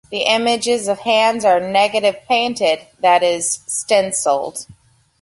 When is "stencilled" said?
3.67-4.65